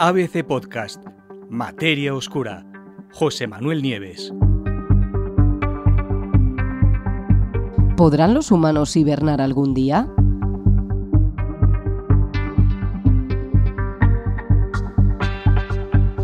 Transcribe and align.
ABC 0.00 0.44
Podcast, 0.46 1.04
Materia 1.50 2.14
Oscura, 2.14 2.64
José 3.12 3.48
Manuel 3.48 3.82
Nieves. 3.82 4.32
¿Podrán 7.96 8.32
los 8.32 8.52
humanos 8.52 8.94
hibernar 8.94 9.40
algún 9.40 9.74
día? 9.74 10.06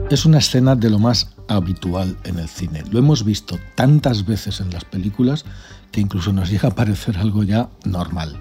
Es 0.08 0.24
una 0.24 0.38
escena 0.38 0.76
de 0.76 0.88
lo 0.88 1.00
más 1.00 1.34
habitual 1.48 2.16
en 2.22 2.38
el 2.38 2.46
cine. 2.46 2.84
Lo 2.92 3.00
hemos 3.00 3.24
visto 3.24 3.58
tantas 3.74 4.24
veces 4.24 4.60
en 4.60 4.70
las 4.70 4.84
películas 4.84 5.44
que 5.90 6.00
incluso 6.00 6.32
nos 6.32 6.48
llega 6.48 6.68
a 6.68 6.74
parecer 6.76 7.18
algo 7.18 7.42
ya 7.42 7.68
normal. 7.84 8.40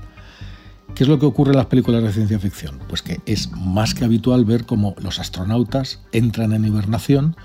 ¿Qué 0.95 1.05
es 1.05 1.09
lo 1.09 1.17
que 1.17 1.25
ocurre 1.25 1.53
en 1.53 1.57
las 1.57 1.65
películas 1.65 2.03
de 2.03 2.13
ciencia 2.13 2.37
ficción? 2.37 2.79
Pues 2.87 3.01
que 3.01 3.19
es 3.25 3.51
más 3.51 3.95
que 3.95 4.05
habitual 4.05 4.45
ver 4.45 4.65
cómo 4.65 4.93
los 4.99 5.19
astronautas 5.19 5.99
entran 6.11 6.53
en 6.53 6.65
hibernación 6.65 7.35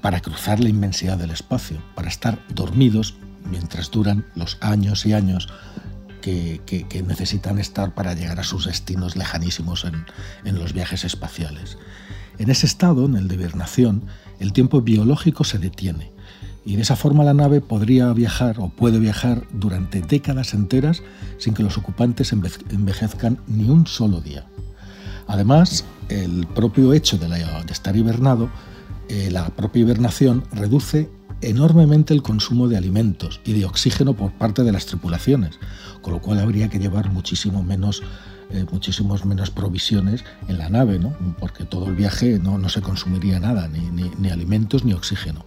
para 0.00 0.20
cruzar 0.20 0.60
la 0.60 0.68
inmensidad 0.68 1.18
del 1.18 1.32
espacio, 1.32 1.82
para 1.96 2.08
estar 2.08 2.38
dormidos 2.54 3.16
mientras 3.50 3.90
duran 3.90 4.24
los 4.36 4.58
años 4.60 5.06
y 5.06 5.12
años 5.12 5.48
que, 6.20 6.86
necesitan 7.06 7.58
estar 7.58 7.94
para 7.94 8.14
llegar 8.14 8.38
a 8.38 8.44
sus 8.44 8.66
destinos 8.66 9.16
lejanísimos 9.16 9.84
en, 9.84 10.54
los 10.56 10.72
viajes 10.72 11.04
espaciales. 11.04 11.78
En 12.38 12.48
ese 12.48 12.66
estado, 12.66 13.06
en 13.06 13.16
el 13.16 13.26
de 13.26 13.34
hibernación, 13.34 14.04
el 14.38 14.52
tiempo 14.52 14.82
biológico 14.82 15.42
se 15.42 15.58
detiene 15.58 16.13
y 16.64 16.76
de 16.76 16.82
esa 16.82 16.96
forma 16.96 17.24
la 17.24 17.34
nave 17.34 17.60
podría 17.60 18.12
viajar 18.12 18.58
o 18.58 18.68
puede 18.70 18.98
viajar 18.98 19.46
durante 19.52 20.00
décadas 20.00 20.54
enteras 20.54 21.02
sin 21.38 21.54
que 21.54 21.62
los 21.62 21.76
ocupantes 21.76 22.32
envejezcan 22.32 23.38
ni 23.46 23.68
un 23.68 23.86
solo 23.86 24.20
día. 24.20 24.46
Además, 25.26 25.84
el 26.08 26.46
propio 26.46 26.92
hecho 26.92 27.18
de, 27.18 27.26
estar 27.70 27.96
hibernado, 27.96 28.50
eh, 29.08 29.30
la 29.30 29.48
propia 29.48 29.80
hibernación 29.80 30.44
reduce 30.52 31.10
enormemente 31.40 32.14
el 32.14 32.22
consumo 32.22 32.68
de 32.68 32.76
alimentos 32.76 33.40
y 33.44 33.52
de 33.52 33.64
oxígeno 33.66 34.14
por 34.14 34.32
parte 34.32 34.62
de 34.62 34.72
las 34.72 34.86
tripulaciones, 34.86 35.58
con 36.02 36.14
lo 36.14 36.20
cual 36.20 36.40
habría 36.40 36.68
que 36.68 36.78
llevar 36.78 37.10
muchísimo 37.10 37.62
menos 37.62 38.02
eh, 38.50 38.66
muchísimos 38.70 39.24
menos 39.24 39.50
provisiones 39.50 40.24
en 40.48 40.58
la 40.58 40.68
nave, 40.68 40.98
¿no? 40.98 41.14
porque 41.40 41.64
todo 41.64 41.86
el 41.86 41.94
viaje 41.94 42.38
no, 42.38 42.58
no 42.58 42.68
se 42.68 42.82
consumiría 42.82 43.40
nada, 43.40 43.68
ni, 43.68 43.80
ni, 43.90 44.30
alimentos 44.30 44.84
ni 44.84 44.92
oxígeno. 44.92 45.44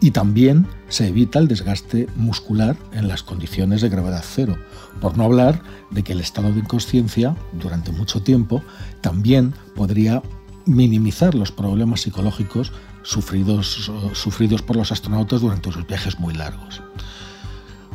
Y 0.00 0.10
también 0.10 0.66
se 0.88 1.06
evita 1.06 1.38
el 1.38 1.46
desgaste 1.46 2.08
muscular 2.16 2.76
en 2.92 3.06
las 3.06 3.22
condiciones 3.22 3.80
de 3.80 3.88
gravedad 3.88 4.24
cero, 4.24 4.56
por 5.00 5.16
no 5.16 5.24
hablar 5.24 5.62
de 5.90 6.02
que 6.02 6.12
el 6.12 6.20
estado 6.20 6.52
de 6.52 6.60
inconsciencia 6.60 7.36
durante 7.52 7.92
mucho 7.92 8.22
tiempo 8.22 8.62
también 9.00 9.54
podría 9.76 10.20
minimizar 10.66 11.34
los 11.34 11.52
problemas 11.52 12.02
psicológicos 12.02 12.72
sufridos, 13.02 13.90
sufridos 14.14 14.62
por 14.62 14.76
los 14.76 14.90
astronautas 14.90 15.40
durante 15.40 15.70
sus 15.70 15.86
viajes 15.86 16.18
muy 16.18 16.34
largos. 16.34 16.82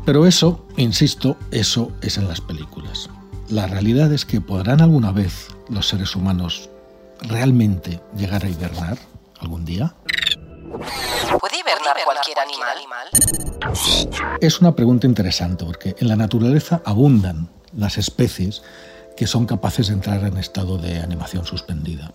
Pero 0.06 0.26
eso, 0.26 0.66
insisto, 0.78 1.38
eso 1.52 1.92
es 2.02 2.18
en 2.18 2.30
las 2.30 2.40
películas 2.40 3.10
la 3.50 3.68
realidad 3.68 4.12
es 4.12 4.26
que 4.26 4.42
podrán 4.42 4.82
alguna 4.82 5.12
vez 5.12 5.48
los 5.70 5.88
seres 5.88 6.16
humanos 6.16 6.70
realmente 7.22 8.02
llegar 8.16 8.44
a 8.44 8.50
hibernar 8.50 8.98
algún 9.40 9.66
día. 9.66 9.96
¿Puede 11.40 11.60
hibernar 11.60 11.98
cualquier 12.04 12.40
animal? 12.40 13.08
Es 14.42 14.60
una 14.60 14.76
pregunta 14.76 15.08
interesante 15.08 15.66
porque 15.66 15.96
en 16.00 16.08
la 16.08 16.16
naturaleza 16.16 16.82
abundan 16.86 17.50
las 17.76 17.98
especies 17.98 18.64
que 19.16 19.28
son 19.28 19.46
capaces 19.46 19.88
de 19.88 19.94
entrar 19.94 20.24
en 20.26 20.38
estado 20.38 20.78
de 20.78 21.00
animación 21.00 21.46
suspendida, 21.46 22.12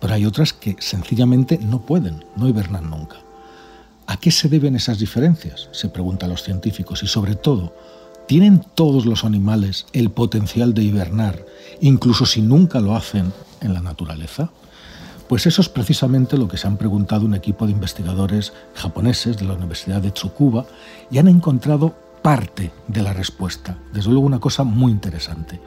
pero 0.00 0.14
hay 0.14 0.26
otras 0.26 0.52
que 0.52 0.76
sencillamente 0.80 1.58
no 1.58 1.86
pueden, 1.86 2.24
no 2.36 2.48
hibernan 2.48 2.90
nunca. 2.90 3.16
¿A 4.06 4.16
qué 4.18 4.30
se 4.30 4.48
deben 4.48 4.76
esas 4.76 4.98
diferencias? 4.98 5.68
Se 5.72 5.88
preguntan 5.88 6.28
los 6.28 6.42
científicos 6.42 7.02
y 7.02 7.06
sobre 7.06 7.36
todo, 7.36 7.72
¿Tienen 8.26 8.64
todos 8.74 9.04
los 9.04 9.24
animales 9.24 9.86
el 9.92 10.10
potencial 10.10 10.74
de 10.74 10.82
hibernar, 10.82 11.44
incluso 11.80 12.24
si 12.24 12.40
nunca 12.40 12.80
lo 12.80 12.94
hacen 12.96 13.32
en 13.60 13.74
la 13.74 13.80
naturaleza? 13.80 14.50
Pues 15.28 15.46
eso 15.46 15.60
es 15.60 15.68
precisamente 15.68 16.36
lo 16.36 16.48
que 16.48 16.56
se 16.56 16.66
han 16.66 16.76
preguntado 16.76 17.24
un 17.24 17.34
equipo 17.34 17.66
de 17.66 17.72
investigadores 17.72 18.52
japoneses 18.74 19.36
de 19.36 19.44
la 19.44 19.54
Universidad 19.54 20.00
de 20.00 20.10
Tsukuba 20.10 20.66
y 21.10 21.18
han 21.18 21.28
encontrado 21.28 21.94
parte 22.22 22.70
de 22.86 23.02
la 23.02 23.12
respuesta. 23.12 23.78
Desde 23.92 24.10
luego 24.10 24.26
una 24.26 24.40
cosa 24.40 24.62
muy 24.62 24.92
interesante. 24.92 25.60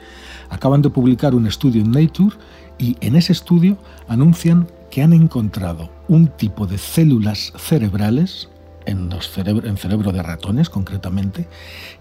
Acaban 0.48 0.82
de 0.82 0.90
publicar 0.90 1.34
un 1.34 1.46
estudio 1.46 1.82
en 1.82 1.90
Nature 1.90 2.36
y 2.78 2.96
en 3.00 3.16
ese 3.16 3.32
estudio 3.32 3.76
anuncian 4.08 4.68
que 4.90 5.02
han 5.02 5.12
encontrado 5.12 5.90
un 6.08 6.28
tipo 6.28 6.66
de 6.66 6.78
células 6.78 7.52
cerebrales 7.56 8.48
en, 8.86 9.10
los 9.10 9.30
cerebro 9.30 10.12
de 10.12 10.22
ratones 10.22 10.70
concretamente, 10.70 11.48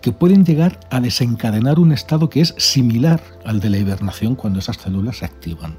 que 0.01 0.11
pueden 0.11 0.45
llegar 0.45 0.79
a 0.89 0.99
desencadenar 0.99 1.79
un 1.79 1.91
estado 1.91 2.29
que 2.29 2.41
es 2.41 2.55
similar 2.57 3.21
al 3.43 3.59
de 3.59 3.69
la 3.69 3.77
hibernación 3.77 4.35
cuando 4.35 4.59
esas 4.59 4.77
células 4.77 5.17
se 5.17 5.25
activan. 5.25 5.77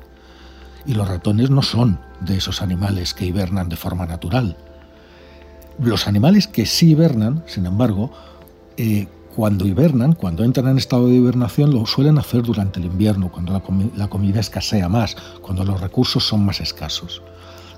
Y 0.84 0.94
los 0.94 1.08
ratones 1.08 1.50
no 1.50 1.62
son 1.62 1.98
de 2.20 2.36
esos 2.36 2.62
animales 2.62 3.14
que 3.14 3.26
hibernan 3.26 3.68
de 3.68 3.76
forma 3.76 4.06
natural. 4.06 4.56
Los 5.78 6.06
animales 6.06 6.46
que 6.46 6.66
sí 6.66 6.90
hibernan, 6.90 7.42
sin 7.46 7.66
embargo, 7.66 8.12
eh, 8.76 9.08
cuando 9.34 9.66
hibernan, 9.66 10.14
cuando 10.14 10.44
entran 10.44 10.68
en 10.68 10.78
estado 10.78 11.08
de 11.08 11.16
hibernación, 11.16 11.70
lo 11.74 11.84
suelen 11.84 12.16
hacer 12.16 12.42
durante 12.42 12.80
el 12.80 12.86
invierno, 12.86 13.30
cuando 13.30 13.52
la 13.94 14.08
comida 14.08 14.40
escasea 14.40 14.88
más, 14.88 15.14
cuando 15.42 15.64
los 15.64 15.78
recursos 15.80 16.24
son 16.26 16.46
más 16.46 16.60
escasos. 16.60 17.22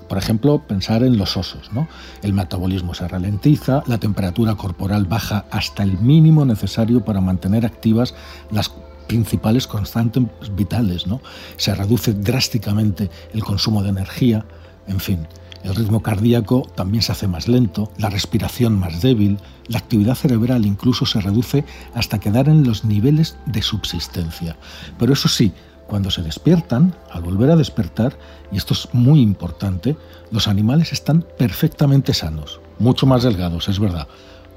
Por 0.09 0.17
ejemplo, 0.17 0.63
pensar 0.67 1.03
en 1.03 1.17
los 1.17 1.37
osos. 1.37 1.71
¿no? 1.71 1.87
El 2.23 2.33
metabolismo 2.33 2.93
se 2.93 3.07
ralentiza, 3.07 3.83
la 3.85 3.99
temperatura 3.99 4.55
corporal 4.55 5.05
baja 5.05 5.45
hasta 5.51 5.83
el 5.83 5.99
mínimo 5.99 6.43
necesario 6.45 7.05
para 7.05 7.21
mantener 7.21 7.65
activas 7.65 8.15
las 8.51 8.71
principales 9.07 9.67
constantes 9.67 10.23
vitales. 10.55 11.07
¿no? 11.07 11.21
Se 11.57 11.73
reduce 11.75 12.13
drásticamente 12.13 13.09
el 13.33 13.43
consumo 13.43 13.83
de 13.83 13.89
energía, 13.89 14.45
en 14.87 14.99
fin. 14.99 15.27
El 15.63 15.75
ritmo 15.75 16.01
cardíaco 16.01 16.67
también 16.75 17.03
se 17.03 17.11
hace 17.11 17.27
más 17.27 17.47
lento, 17.49 17.91
la 17.97 18.09
respiración 18.09 18.79
más 18.79 19.01
débil, 19.01 19.39
la 19.67 19.77
actividad 19.77 20.15
cerebral 20.15 20.65
incluso 20.65 21.05
se 21.05 21.19
reduce 21.19 21.65
hasta 21.93 22.19
quedar 22.19 22.47
en 22.47 22.63
los 22.63 22.85
niveles 22.85 23.35
de 23.45 23.61
subsistencia. 23.61 24.55
Pero 24.97 25.13
eso 25.13 25.27
sí, 25.27 25.51
cuando 25.89 26.11
se 26.11 26.21
despiertan, 26.21 26.95
al 27.11 27.23
volver 27.23 27.51
a 27.51 27.55
despertar, 27.55 28.17
y 28.51 28.57
esto 28.57 28.73
es 28.73 28.87
muy 28.93 29.19
importante, 29.19 29.97
los 30.31 30.47
animales 30.47 30.93
están 30.93 31.25
perfectamente 31.37 32.13
sanos, 32.13 32.61
mucho 32.77 33.05
más 33.05 33.23
delgados, 33.23 33.67
es 33.67 33.79
verdad, 33.79 34.07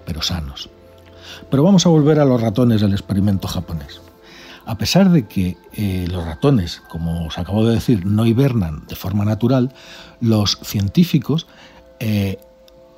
pero 0.04 0.22
sanos. 0.22 0.68
Pero 1.50 1.64
vamos 1.64 1.86
a 1.86 1.88
volver 1.88 2.20
a 2.20 2.24
los 2.24 2.40
ratones 2.40 2.80
del 2.80 2.92
experimento 2.92 3.48
japonés. 3.48 4.00
A 4.64 4.78
pesar 4.78 5.10
de 5.10 5.26
que 5.26 5.56
eh, 5.72 6.06
los 6.08 6.24
ratones, 6.24 6.82
como 6.88 7.26
os 7.26 7.38
acabo 7.38 7.66
de 7.66 7.74
decir, 7.74 8.06
no 8.06 8.26
hibernan 8.26 8.86
de 8.86 8.94
forma 8.94 9.24
natural, 9.24 9.74
los 10.20 10.58
científicos 10.62 11.48
eh, 11.98 12.38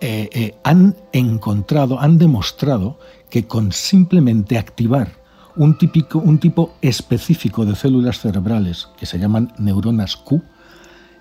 eh, 0.00 0.54
han 0.62 0.96
encontrado, 1.12 2.00
han 2.00 2.18
demostrado 2.18 2.98
que 3.30 3.46
con 3.46 3.72
simplemente 3.72 4.58
activar 4.58 5.23
un, 5.56 5.78
típico, 5.78 6.18
un 6.18 6.38
tipo 6.38 6.74
específico 6.82 7.64
de 7.64 7.76
células 7.76 8.20
cerebrales 8.20 8.88
que 8.96 9.06
se 9.06 9.18
llaman 9.18 9.52
neuronas 9.58 10.16
Q, 10.16 10.42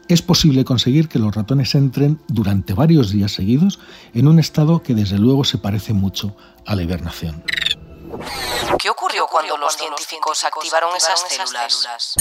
es 0.09 0.21
posible 0.21 0.65
conseguir 0.65 1.07
que 1.07 1.19
los 1.19 1.33
ratones 1.33 1.75
entren 1.75 2.19
durante 2.27 2.73
varios 2.73 3.11
días 3.11 3.31
seguidos 3.31 3.79
en 4.13 4.27
un 4.27 4.39
estado 4.39 4.83
que 4.83 4.93
desde 4.93 5.17
luego 5.17 5.43
se 5.43 5.57
parece 5.57 5.93
mucho 5.93 6.35
a 6.65 6.75
la 6.75 6.83
hibernación. 6.83 7.43
¿Qué 8.79 8.89
ocurrió 8.89 9.25
cuando 9.27 9.57
los 9.57 9.75
científicos 9.75 10.43
activaron 10.43 10.95
esas 10.95 11.23
células? 11.27 12.15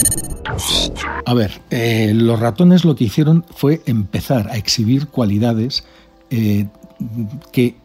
A 1.25 1.33
ver, 1.33 1.61
eh, 1.69 2.11
los 2.15 2.39
ratones 2.39 2.85
lo 2.85 2.95
que 2.95 3.05
hicieron 3.05 3.45
fue 3.55 3.81
empezar 3.85 4.49
a 4.49 4.57
exhibir 4.57 5.07
cualidades 5.09 5.83
eh, 6.29 6.67
que 7.51 7.75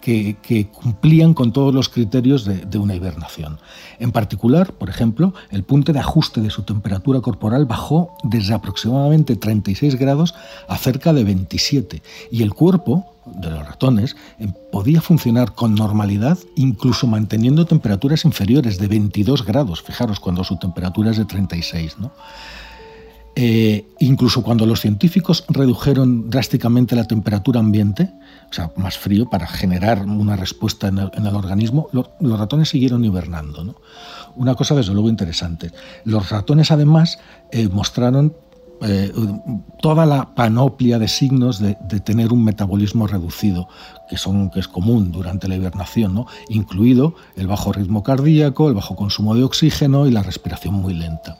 que, 0.00 0.68
cumplían 0.72 1.34
con 1.34 1.52
todos 1.52 1.74
los 1.74 1.88
criterios 1.88 2.44
de, 2.44 2.78
una 2.78 2.94
hibernación. 2.94 3.58
En 3.98 4.12
particular, 4.12 4.72
por 4.72 4.88
ejemplo, 4.88 5.34
el 5.50 5.64
punto 5.64 5.92
de 5.92 5.98
ajuste 5.98 6.40
de 6.40 6.50
su 6.50 6.62
temperatura 6.62 7.20
corporal 7.20 7.66
bajó 7.66 8.16
desde 8.22 8.54
aproximadamente 8.54 9.36
36 9.36 9.96
grados 9.96 10.34
a 10.68 10.76
cerca 10.76 11.12
de 11.12 11.24
27 11.24 12.02
y 12.30 12.42
el 12.42 12.54
cuerpo 12.54 13.06
de 13.26 13.50
los 13.50 13.66
ratones 13.66 14.16
eh, 14.38 14.48
podía 14.70 15.00
funcionar 15.00 15.52
con 15.54 15.74
normalidad 15.74 16.38
incluso 16.54 17.06
manteniendo 17.06 17.66
temperaturas 17.66 18.24
inferiores 18.24 18.78
de 18.78 18.86
22 18.86 19.44
grados, 19.44 19.82
fijaros 19.82 20.20
cuando 20.20 20.44
su 20.44 20.56
temperatura 20.58 21.10
es 21.10 21.16
de 21.16 21.24
36. 21.24 21.96
¿no? 21.98 22.12
Eh, 23.38 23.86
incluso 23.98 24.42
cuando 24.42 24.64
los 24.64 24.80
científicos 24.80 25.44
redujeron 25.50 26.30
drásticamente 26.30 26.96
la 26.96 27.04
temperatura 27.04 27.60
ambiente, 27.60 28.10
o 28.50 28.52
sea, 28.54 28.72
más 28.76 28.96
frío, 28.96 29.28
para 29.28 29.46
generar 29.46 30.06
una 30.06 30.36
respuesta 30.36 30.88
en 30.88 30.96
el, 30.98 31.34
organismo, 31.34 31.88
los 31.92 32.38
ratones 32.38 32.70
siguieron 32.70 33.04
hibernando. 33.04 33.76
Una 34.36 34.54
cosa 34.54 34.74
desde 34.74 34.94
luego 34.94 35.10
interesante. 35.10 35.70
Los 36.04 36.30
ratones 36.30 36.70
además 36.70 37.18
eh, 37.52 37.68
mostraron 37.68 38.34
eh, 38.80 39.12
toda 39.82 40.06
la 40.06 40.34
panoplia 40.34 40.98
de 40.98 41.08
signos 41.08 41.58
de, 41.58 41.74
tener 42.00 42.32
un 42.32 42.42
metabolismo 42.42 43.06
reducido, 43.06 43.68
que, 44.08 44.16
son, 44.16 44.50
es 44.54 44.66
común 44.66 45.12
durante 45.12 45.46
la 45.46 45.56
hibernación, 45.56 46.24
incluido 46.48 47.14
el 47.36 47.48
bajo 47.48 47.70
ritmo 47.70 48.02
cardíaco, 48.02 48.68
el 48.68 48.74
bajo 48.74 48.96
consumo 48.96 49.34
de 49.34 49.44
oxígeno 49.44 50.06
y 50.06 50.10
la 50.10 50.22
respiración 50.22 50.74
muy 50.74 50.94
lenta. 50.94 51.36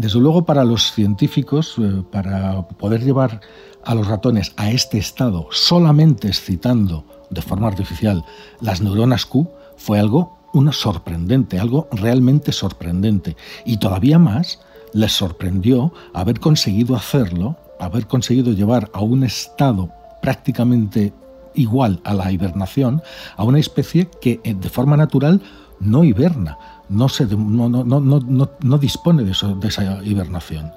Desde 0.00 0.18
luego 0.18 0.46
para 0.46 0.64
los 0.64 0.92
científicos, 0.92 1.74
eh, 1.76 2.02
para 2.10 2.62
poder 2.62 3.04
llevar 3.04 3.42
a 3.84 3.94
los 3.94 4.06
ratones 4.06 4.54
a 4.56 4.70
este 4.70 4.96
estado 4.96 5.48
solamente 5.50 6.26
excitando 6.26 7.04
de 7.28 7.42
forma 7.42 7.68
artificial 7.68 8.24
las 8.62 8.80
neuronas 8.80 9.26
Q, 9.26 9.46
fue 9.76 9.98
algo 9.98 10.38
una 10.54 10.72
sorprendente, 10.72 11.60
algo 11.60 11.86
realmente 11.92 12.50
sorprendente. 12.50 13.36
Y 13.66 13.76
todavía 13.76 14.18
más 14.18 14.60
les 14.94 15.12
sorprendió 15.12 15.92
haber 16.14 16.40
conseguido 16.40 16.96
hacerlo, 16.96 17.58
haber 17.78 18.06
conseguido 18.06 18.54
llevar 18.54 18.90
a 18.94 19.02
un 19.02 19.22
estado 19.22 19.90
prácticamente 20.22 21.12
igual 21.54 22.00
a 22.04 22.14
la 22.14 22.32
hibernación, 22.32 23.02
a 23.36 23.44
una 23.44 23.58
especie 23.58 24.08
que 24.22 24.40
eh, 24.44 24.54
de 24.54 24.70
forma 24.70 24.96
natural 24.96 25.42
no 25.78 26.04
hiberna, 26.04 26.56
no, 26.90 27.08
se, 27.08 27.24
no, 27.26 27.68
no, 27.68 28.78
dispone 28.78 29.24
de, 29.24 29.30
esa 29.30 30.04
hibernación. 30.04 30.72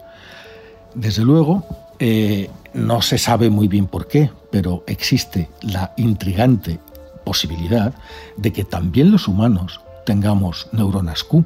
Desde 0.95 1.23
luego, 1.23 1.65
eh, 1.99 2.49
no 2.73 3.01
se 3.01 3.17
sabe 3.17 3.49
muy 3.49 3.67
bien 3.67 3.87
por 3.87 4.07
qué, 4.07 4.29
pero 4.51 4.83
existe 4.87 5.49
la 5.61 5.93
intrigante 5.97 6.79
posibilidad 7.25 7.93
de 8.37 8.53
que 8.53 8.63
también 8.63 9.11
los 9.11 9.27
humanos 9.27 9.81
tengamos 10.05 10.67
neuronas 10.71 11.23
Q 11.23 11.45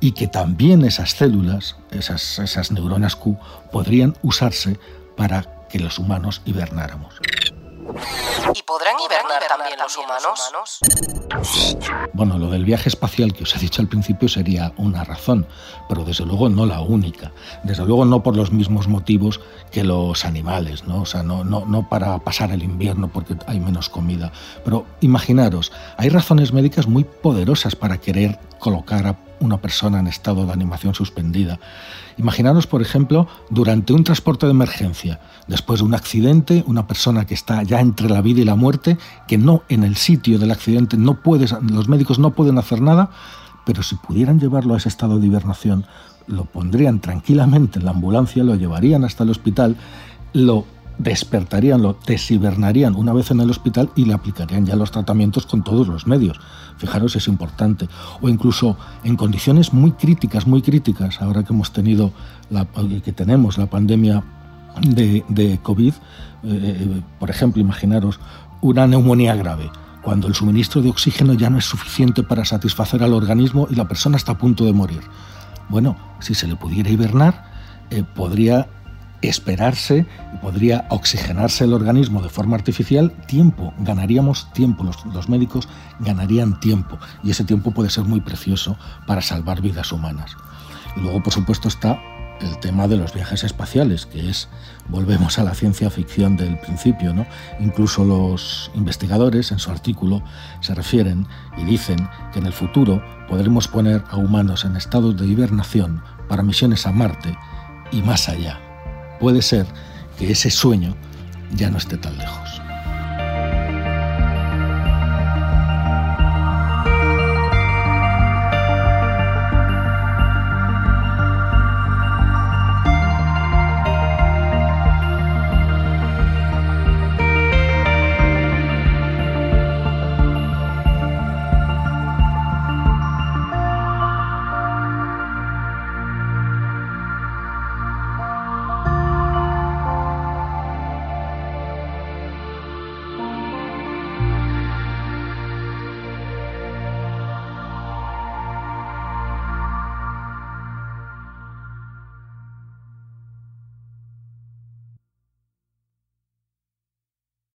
y 0.00 0.12
que 0.12 0.26
también 0.26 0.84
esas 0.84 1.10
células, 1.10 1.76
esas, 1.90 2.38
esas 2.38 2.72
neuronas 2.72 3.14
Q, 3.16 3.36
podrían 3.70 4.14
usarse 4.22 4.78
para 5.16 5.66
que 5.68 5.80
los 5.80 5.98
humanos 5.98 6.40
hibernáramos. 6.46 7.14
¿Y 8.54 8.62
podrán 8.62 8.96
hibernar 9.04 9.42
también 9.48 9.78
los 9.78 9.96
humanos? 9.96 10.80
Bueno, 12.12 12.38
lo 12.38 12.50
del 12.50 12.64
viaje 12.64 12.88
espacial 12.88 13.32
que 13.32 13.44
os 13.44 13.54
he 13.54 13.58
dicho 13.58 13.82
al 13.82 13.88
principio 13.88 14.28
sería 14.28 14.72
una 14.76 15.04
razón, 15.04 15.46
pero 15.88 16.04
desde 16.04 16.24
luego 16.24 16.48
no 16.48 16.66
la 16.66 16.80
única. 16.80 17.32
Desde 17.62 17.84
luego 17.84 18.04
no 18.04 18.22
por 18.22 18.36
los 18.36 18.50
mismos 18.50 18.88
motivos 18.88 19.40
que 19.70 19.84
los 19.84 20.24
animales, 20.24 20.84
¿no? 20.84 21.02
O 21.02 21.06
sea, 21.06 21.22
no, 21.22 21.44
no, 21.44 21.64
no 21.66 21.88
para 21.88 22.18
pasar 22.18 22.50
el 22.50 22.62
invierno 22.62 23.08
porque 23.12 23.36
hay 23.46 23.60
menos 23.60 23.88
comida. 23.88 24.32
Pero 24.64 24.86
imaginaros, 25.00 25.72
hay 25.96 26.08
razones 26.08 26.52
médicas 26.52 26.86
muy 26.86 27.04
poderosas 27.04 27.76
para 27.76 27.98
querer 27.98 28.38
colocar 28.58 29.06
a 29.06 29.27
una 29.40 29.60
persona 29.60 30.00
en 30.00 30.06
estado 30.06 30.46
de 30.46 30.52
animación 30.52 30.94
suspendida. 30.94 31.58
Imaginaros, 32.16 32.66
por 32.66 32.82
ejemplo, 32.82 33.28
durante 33.50 33.92
un 33.92 34.04
transporte 34.04 34.46
de 34.46 34.52
emergencia, 34.52 35.20
después 35.46 35.80
de 35.80 35.86
un 35.86 35.94
accidente, 35.94 36.64
una 36.66 36.86
persona 36.86 37.26
que 37.26 37.34
está 37.34 37.62
ya 37.62 37.80
entre 37.80 38.08
la 38.08 38.20
vida 38.20 38.40
y 38.40 38.44
la 38.44 38.56
muerte, 38.56 38.98
que 39.26 39.38
no 39.38 39.62
en 39.68 39.84
el 39.84 39.96
sitio 39.96 40.38
del 40.38 40.50
accidente 40.50 40.96
no 40.96 41.22
puedes, 41.22 41.54
los 41.62 41.88
médicos 41.88 42.18
no 42.18 42.30
pueden 42.30 42.58
hacer 42.58 42.80
nada, 42.80 43.10
pero 43.64 43.82
si 43.82 43.96
pudieran 43.96 44.40
llevarlo 44.40 44.74
a 44.74 44.78
ese 44.78 44.88
estado 44.88 45.18
de 45.18 45.26
hibernación, 45.26 45.86
lo 46.26 46.44
pondrían 46.44 47.00
tranquilamente 47.00 47.78
en 47.78 47.84
la 47.84 47.92
ambulancia, 47.92 48.42
lo 48.44 48.54
llevarían 48.54 49.04
hasta 49.04 49.24
el 49.24 49.30
hospital, 49.30 49.76
lo 50.32 50.66
despertarían, 50.98 51.80
lo 51.80 51.96
deshibernarían 52.06 52.94
una 52.96 53.12
vez 53.12 53.30
en 53.30 53.40
el 53.40 53.50
hospital 53.50 53.90
y 53.94 54.04
le 54.04 54.14
aplicarían 54.14 54.66
ya 54.66 54.76
los 54.76 54.90
tratamientos 54.90 55.46
con 55.46 55.62
todos 55.62 55.88
los 55.88 56.06
medios. 56.06 56.38
Fijaros, 56.76 57.16
es 57.16 57.28
importante. 57.28 57.88
O 58.20 58.28
incluso 58.28 58.76
en 59.04 59.16
condiciones 59.16 59.72
muy 59.72 59.92
críticas, 59.92 60.46
muy 60.46 60.62
críticas, 60.62 61.22
ahora 61.22 61.44
que 61.44 61.52
hemos 61.52 61.72
tenido, 61.72 62.12
la, 62.50 62.66
que 63.04 63.12
tenemos 63.12 63.58
la 63.58 63.66
pandemia 63.66 64.24
de, 64.82 65.58
COVID, 65.62 65.94
eh, 66.44 67.02
por 67.18 67.30
ejemplo, 67.30 67.60
imaginaros 67.60 68.20
una 68.60 68.86
neumonía 68.86 69.34
grave, 69.36 69.70
cuando 70.02 70.26
el 70.26 70.34
suministro 70.34 70.82
de 70.82 70.90
oxígeno 70.90 71.34
ya 71.34 71.50
no 71.50 71.58
es 71.58 71.64
suficiente 71.64 72.22
para 72.22 72.44
satisfacer 72.44 73.02
al 73.02 73.12
organismo 73.12 73.68
y 73.70 73.74
la 73.74 73.86
persona 73.86 74.16
está 74.16 74.32
a 74.32 74.38
punto 74.38 74.64
de 74.64 74.72
morir. 74.72 75.00
Bueno, 75.68 75.96
si 76.20 76.34
se 76.34 76.46
le 76.46 76.56
pudiera 76.56 76.90
hibernar, 76.90 77.44
eh, 77.90 78.02
podría 78.02 78.68
esperarse 79.22 80.06
podría 80.40 80.86
oxigenarse 80.90 81.64
el 81.64 81.72
organismo 81.72 82.22
de 82.22 82.28
forma 82.28 82.56
artificial, 82.56 83.12
tiempo, 83.26 83.74
ganaríamos 83.78 84.52
tiempo, 84.52 84.84
los, 84.84 85.28
médicos 85.28 85.68
ganarían 86.00 86.60
tiempo 86.60 86.98
y 87.24 87.30
ese 87.30 87.44
tiempo 87.44 87.72
puede 87.72 87.90
ser 87.90 88.04
muy 88.04 88.20
precioso 88.20 88.76
para 89.06 89.22
salvar 89.22 89.60
vidas 89.60 89.92
humanas. 89.92 90.36
Y 90.96 91.00
luego, 91.00 91.22
por 91.22 91.32
supuesto, 91.32 91.68
está 91.68 92.00
el 92.40 92.56
tema 92.60 92.86
de 92.86 92.96
los 92.96 93.12
viajes 93.12 93.42
espaciales, 93.42 94.06
que 94.06 94.30
es, 94.30 94.48
volvemos 94.88 95.40
a 95.40 95.42
la 95.42 95.54
ciencia 95.54 95.90
ficción 95.90 96.36
del 96.36 96.56
principio, 96.60 97.12
¿no? 97.12 97.26
Incluso 97.58 98.04
los 98.04 98.70
investigadores 98.76 99.50
en 99.50 99.58
su 99.58 99.72
artículo 99.72 100.22
se 100.60 100.74
refieren 100.74 101.26
y 101.56 101.64
dicen 101.64 102.08
que 102.32 102.38
en 102.38 102.46
el 102.46 102.52
futuro 102.52 103.02
podremos 103.28 103.66
poner 103.66 104.04
a 104.08 104.16
humanos 104.16 104.64
en 104.64 104.76
estados 104.76 105.16
de 105.16 105.26
hibernación 105.26 106.00
para 106.28 106.44
misiones 106.44 106.86
a 106.86 106.92
Marte 106.92 107.36
y 107.90 108.02
más 108.02 108.28
allá 108.28 108.60
puede 109.18 109.42
ser 109.42 109.66
que 110.18 110.32
ese 110.32 110.50
sueño 110.50 110.96
ya 111.54 111.70
no 111.70 111.78
esté 111.78 111.96
tan 111.96 112.16
lejos. 112.18 112.47